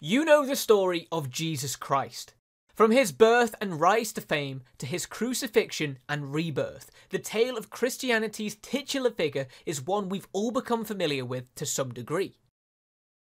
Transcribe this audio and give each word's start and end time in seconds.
You 0.00 0.24
know 0.24 0.46
the 0.46 0.54
story 0.54 1.08
of 1.10 1.28
Jesus 1.28 1.74
Christ. 1.74 2.34
From 2.72 2.92
his 2.92 3.10
birth 3.10 3.56
and 3.60 3.80
rise 3.80 4.12
to 4.12 4.20
fame 4.20 4.62
to 4.78 4.86
his 4.86 5.06
crucifixion 5.06 5.98
and 6.08 6.32
rebirth, 6.32 6.92
the 7.10 7.18
tale 7.18 7.56
of 7.58 7.68
Christianity's 7.68 8.54
titular 8.62 9.10
figure 9.10 9.48
is 9.66 9.84
one 9.84 10.08
we've 10.08 10.28
all 10.32 10.52
become 10.52 10.84
familiar 10.84 11.24
with 11.24 11.52
to 11.56 11.66
some 11.66 11.92
degree. 11.92 12.38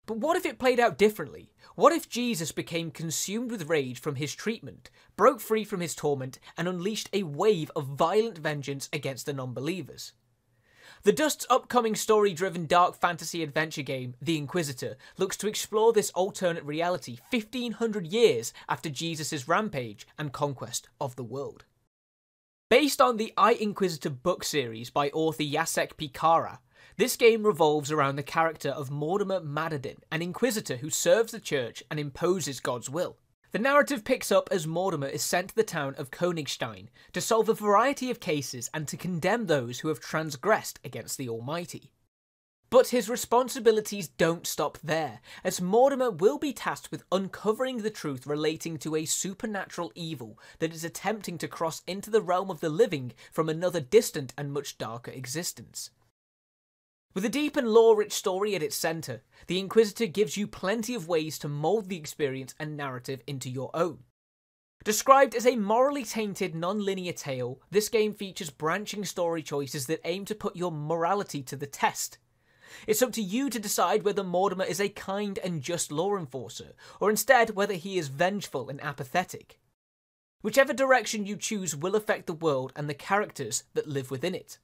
But 0.05 0.19
what 0.19 0.37
if 0.37 0.45
it 0.45 0.59
played 0.59 0.79
out 0.79 0.99
differently? 0.99 1.51
What 1.77 1.95
if 1.95 2.11
Jesus 2.11 2.53
became 2.53 2.91
consumed 2.91 3.51
with 3.51 3.71
rage 3.71 3.99
from 3.99 4.17
his 4.17 4.35
treatment, 4.35 4.91
broke 5.17 5.41
free 5.41 5.65
from 5.65 5.81
his 5.81 5.95
torment, 5.95 6.39
and 6.59 6.69
unleashed 6.69 7.09
a 7.15 7.23
wave 7.23 7.71
of 7.75 7.87
violent 7.87 8.37
vengeance 8.37 8.91
against 8.93 9.25
the 9.25 9.33
non 9.33 9.55
believers? 9.55 10.13
The 11.03 11.13
Dust's 11.13 11.47
upcoming 11.49 11.95
story 11.95 12.33
driven 12.33 12.67
dark 12.67 12.97
fantasy 12.97 13.43
adventure 13.43 13.83
game, 13.83 14.15
The 14.21 14.37
Inquisitor, 14.37 14.97
looks 15.19 15.37
to 15.39 15.49
explore 15.49 15.93
this 15.93 16.11
alternate 16.11 16.65
reality 16.65 17.19
1500 17.31 18.07
years 18.07 18.53
after 18.69 18.91
Jesus' 18.91 19.49
rampage 19.49 20.07
and 20.19 20.33
conquest 20.33 20.89
of 21.01 21.17
the 21.17 21.25
world. 21.25 21.65
Based 22.69 23.01
on 23.01 23.17
the 23.17 23.33
I 23.37 23.53
Inquisitor 23.53 24.11
book 24.11 24.43
series 24.43 24.91
by 24.91 25.11
author 25.11 25.45
Jacek 25.45 25.97
Piekara, 25.97 26.59
this 26.97 27.17
game 27.17 27.45
revolves 27.45 27.93
around 27.93 28.17
the 28.17 28.23
character 28.23 28.71
of 28.71 28.91
Mortimer 28.91 29.41
Madderdin, 29.41 29.99
an 30.11 30.23
inquisitor 30.23 30.77
who 30.77 30.91
serves 30.91 31.33
the 31.33 31.41
church 31.41 31.83
and 31.91 32.01
imposes 32.01 32.59
God's 32.59 32.89
will. 32.89 33.17
The 33.57 33.63
narrative 33.63 34.05
picks 34.05 34.31
up 34.31 34.51
as 34.53 34.67
Mortimer 34.67 35.07
is 35.07 35.23
sent 35.23 35.49
to 35.49 35.57
the 35.57 35.63
town 35.63 35.95
of 35.97 36.11
Königstein 36.11 36.89
to 37.15 37.23
solve 37.23 37.49
a 37.49 37.55
variety 37.55 38.11
of 38.11 38.21
cases 38.21 38.69
and 38.75 38.87
to 38.87 38.99
condemn 38.99 39.47
those 39.47 39.79
who 39.79 39.89
have 39.89 39.99
transgressed 39.99 40.79
against 40.85 41.17
the 41.17 41.31
Almighty. 41.31 41.91
But 42.69 42.89
his 42.89 43.09
responsibilities 43.09 44.09
don't 44.09 44.47
stop 44.47 44.77
there, 44.85 45.23
as 45.43 45.63
Mortimer 45.63 46.11
will 46.11 46.37
be 46.37 46.53
tasked 46.53 46.91
with 46.91 47.05
uncovering 47.11 47.79
the 47.79 47.89
truth 47.89 48.27
relating 48.27 48.77
to 48.81 48.95
a 48.95 49.07
supernatural 49.07 49.91
evil 49.95 50.39
that 50.59 50.75
is 50.75 50.85
attempting 50.85 51.39
to 51.39 51.49
cross 51.49 51.81
into 51.87 52.11
the 52.11 52.21
realm 52.21 52.51
of 52.51 52.61
the 52.61 52.69
living 52.69 53.15
from 53.33 53.49
another 53.49 53.81
distant 53.81 54.35
and 54.37 54.53
much 54.53 54.77
darker 54.77 55.13
existence. 55.13 55.89
With 57.17 57.25
a 57.25 57.31
deep 57.31 57.57
and 57.57 57.67
lore 57.67 57.97
rich 57.97 58.13
story 58.13 58.55
at 58.55 58.63
its 58.63 58.77
centre, 58.77 59.23
The 59.47 59.59
Inquisitor 59.59 60.05
gives 60.05 60.37
you 60.37 60.47
plenty 60.47 60.95
of 60.95 61.09
ways 61.09 61.39
to 61.39 61.49
mould 61.49 61.89
the 61.89 61.97
experience 61.97 62.55
and 62.61 62.77
narrative 62.77 63.23
into 63.27 63.49
your 63.49 63.71
own. 63.73 64.01
Described 64.85 65.35
as 65.35 65.47
a 65.47 65.57
morally 65.57 66.05
tainted, 66.05 66.55
non 66.55 66.85
linear 66.85 67.15
tale, 67.15 67.59
this 67.71 67.89
game 67.89 68.13
features 68.13 68.51
branching 68.51 69.03
story 69.07 69.43
choices 69.43 69.87
that 69.87 70.03
aim 70.05 70.27
to 70.27 70.35
put 70.35 70.57
your 70.57 70.71
morality 70.71 71.43
to 71.45 71.57
the 71.57 71.67
test. 71.67 72.19
It's 72.87 73.01
up 73.01 73.13
to 73.13 73.23
you 73.23 73.49
to 73.49 73.59
decide 73.59 74.03
whether 74.03 74.23
Mortimer 74.23 74.67
is 74.67 74.79
a 74.79 74.91
kind 74.91 75.39
and 75.39 75.63
just 75.63 75.91
law 75.91 76.19
enforcer, 76.19 76.75
or 77.01 77.09
instead 77.09 77.57
whether 77.57 77.73
he 77.73 77.97
is 77.97 78.09
vengeful 78.09 78.69
and 78.69 78.79
apathetic. 78.85 79.59
Whichever 80.43 80.75
direction 80.75 81.25
you 81.25 81.39
choose 81.39 81.75
will 81.75 81.97
affect 81.97 82.27
the 82.27 82.35
world 82.35 82.75
and 82.77 82.91
the 82.91 82.95
characters 82.95 83.65
that 83.73 83.89
live 83.89 84.11
within 84.11 84.35
it. 84.35 84.59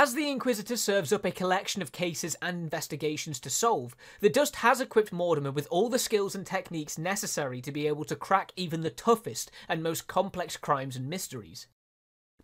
As 0.00 0.14
the 0.14 0.30
Inquisitor 0.30 0.76
serves 0.76 1.12
up 1.12 1.24
a 1.24 1.32
collection 1.32 1.82
of 1.82 1.90
cases 1.90 2.36
and 2.40 2.56
investigations 2.56 3.40
to 3.40 3.50
solve, 3.50 3.96
the 4.20 4.28
Dust 4.28 4.54
has 4.54 4.80
equipped 4.80 5.12
Mortimer 5.12 5.50
with 5.50 5.66
all 5.72 5.88
the 5.88 5.98
skills 5.98 6.36
and 6.36 6.46
techniques 6.46 6.98
necessary 6.98 7.60
to 7.60 7.72
be 7.72 7.88
able 7.88 8.04
to 8.04 8.14
crack 8.14 8.52
even 8.54 8.82
the 8.82 8.90
toughest 8.90 9.50
and 9.68 9.82
most 9.82 10.06
complex 10.06 10.56
crimes 10.56 10.94
and 10.94 11.10
mysteries. 11.10 11.66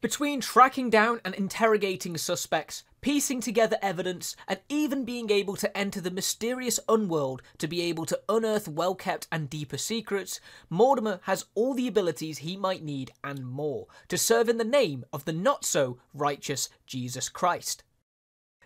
Between 0.04 0.42
tracking 0.42 0.90
down 0.90 1.22
and 1.24 1.34
interrogating 1.34 2.18
suspects, 2.18 2.82
piecing 3.00 3.40
together 3.40 3.78
evidence, 3.80 4.36
and 4.46 4.60
even 4.68 5.06
being 5.06 5.30
able 5.30 5.56
to 5.56 5.74
enter 5.74 5.98
the 5.98 6.10
mysterious 6.10 6.78
unworld 6.90 7.40
to 7.56 7.66
be 7.66 7.80
able 7.80 8.04
to 8.04 8.20
unearth 8.28 8.68
well 8.68 8.94
kept 8.94 9.26
and 9.32 9.48
deeper 9.48 9.78
secrets, 9.78 10.40
Mortimer 10.68 11.20
has 11.22 11.46
all 11.54 11.72
the 11.72 11.88
abilities 11.88 12.36
he 12.36 12.54
might 12.54 12.84
need 12.84 13.12
and 13.24 13.46
more 13.46 13.86
to 14.08 14.18
serve 14.18 14.50
in 14.50 14.58
the 14.58 14.62
name 14.62 15.06
of 15.10 15.24
the 15.24 15.32
not 15.32 15.64
so 15.64 15.96
righteous 16.12 16.68
Jesus 16.84 17.30
Christ. 17.30 17.82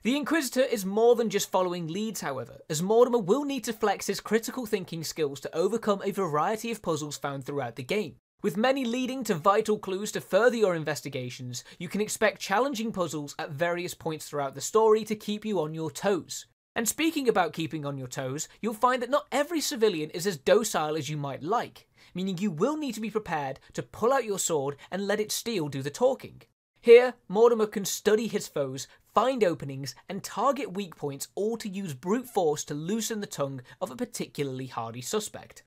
The 0.03 0.17
Inquisitor 0.17 0.63
is 0.63 0.85
more 0.85 1.15
than 1.15 1.31
just 1.31 1.53
following 1.53 1.87
leads, 1.87 2.21
however, 2.21 2.63
as 2.69 2.83
Mortimer 2.83 3.21
will 3.21 3.45
need 3.45 3.63
to 3.63 3.73
flex 3.73 4.09
his 4.09 4.19
critical 4.19 4.67
thinking 4.67 5.05
skills 5.05 5.39
to 5.43 5.57
overcome 5.57 6.03
a 6.03 6.11
variety 6.11 6.73
of 6.73 6.83
puzzles 6.83 7.17
found 7.17 7.45
throughout 7.45 7.77
the 7.77 7.85
game. 7.85 8.17
With 8.41 8.57
many 8.57 8.85
leading 8.85 9.25
to 9.25 9.35
vital 9.35 9.81
clues 9.81 10.13
to 10.13 10.21
further 10.21 10.55
your 10.55 10.77
investigations, 10.77 11.65
you 11.77 11.89
can 11.89 12.01
expect 12.01 12.41
challenging 12.41 12.93
puzzles 12.93 13.35
at 13.37 13.51
various 13.51 13.95
points 13.95 14.29
throughout 14.29 14.55
the 14.55 14.61
story 14.61 15.03
to 15.07 15.17
keep 15.17 15.45
you 15.45 15.59
on 15.59 15.75
your 15.75 15.91
toes. 15.91 16.47
And 16.77 16.87
speaking 16.87 17.29
about 17.29 17.53
keeping 17.53 17.85
on 17.85 17.99
your 17.99 18.07
toes, 18.07 18.47
you'll 18.61 18.75
find 18.75 19.03
that 19.03 19.11
not 19.11 19.27
every 19.33 19.61
civilian 19.61 20.11
is 20.11 20.25
as 20.25 20.37
docile 20.37 20.97
as 20.97 21.09
you 21.09 21.17
might 21.17 21.43
like, 21.43 21.89
meaning 22.15 22.39
you 22.39 22.53
will 22.53 22.77
need 22.77 22.95
to 22.95 23.01
be 23.01 23.11
prepared 23.11 23.59
to 23.73 23.83
pull 23.83 24.13
out 24.13 24.25
your 24.25 24.39
sword 24.39 24.77
and 24.93 25.09
let 25.09 25.19
its 25.19 25.35
steel 25.35 25.67
do 25.67 25.83
the 25.83 25.91
talking. 25.91 26.41
Here, 26.81 27.15
Mortimer 27.27 27.67
can 27.67 27.85
study 27.85 28.29
his 28.29 28.47
foes, 28.47 28.87
find 29.13 29.43
openings, 29.43 29.97
and 30.09 30.23
target 30.23 30.75
weak 30.75 30.95
points, 30.95 31.27
all 31.35 31.57
to 31.57 31.69
use 31.69 31.93
brute 31.93 32.29
force 32.29 32.63
to 32.67 32.75
loosen 32.75 33.19
the 33.19 33.27
tongue 33.27 33.63
of 33.81 33.91
a 33.91 33.97
particularly 33.97 34.67
hardy 34.67 35.03
suspect. 35.03 35.65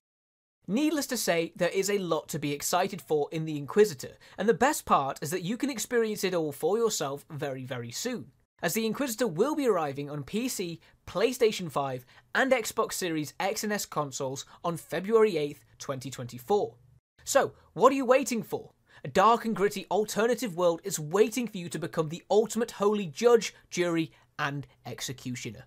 Needless 0.68 1.08
to 1.08 1.18
say, 1.18 1.54
there 1.56 1.70
is 1.70 1.90
a 1.90 1.98
lot 1.98 2.30
to 2.30 2.40
be 2.40 2.54
excited 2.54 3.02
for 3.02 3.28
in 3.32 3.46
The 3.46 3.58
Inquisitor, 3.58 4.18
and 4.38 4.48
the 4.48 4.54
best 4.54 4.86
part 4.86 5.18
is 5.22 5.32
that 5.32 5.42
you 5.42 5.58
can 5.58 5.70
experience 5.70 6.24
it 6.24 6.36
all 6.36 6.52
for 6.52 6.78
yourself 6.78 7.26
very, 7.30 7.66
very 7.66 7.92
soon. 7.92 8.32
As 8.62 8.76
The 8.76 8.86
Inquisitor 8.86 9.28
will 9.28 9.56
be 9.56 9.68
arriving 9.68 10.10
on 10.10 10.24
PC, 10.24 10.80
PlayStation 11.08 11.72
5, 11.72 12.06
and 12.36 12.52
Xbox 12.52 12.94
Series 12.94 13.34
X 13.40 13.64
and 13.64 13.74
S 13.74 13.88
consoles 13.88 14.46
on 14.64 14.78
February 14.78 15.34
8th, 15.34 15.62
2024. 15.80 16.76
So, 17.24 17.54
what 17.74 17.92
are 17.92 17.96
you 17.96 18.06
waiting 18.06 18.44
for? 18.44 18.72
A 19.04 19.08
dark 19.08 19.46
and 19.46 19.56
gritty 19.56 19.88
alternative 19.90 20.56
world 20.56 20.82
is 20.84 21.00
waiting 21.00 21.48
for 21.48 21.58
you 21.58 21.70
to 21.70 21.80
become 21.80 22.10
the 22.10 22.24
ultimate 22.30 22.72
holy 22.72 23.08
judge, 23.08 23.56
jury, 23.72 24.12
and 24.38 24.68
executioner. 24.86 25.66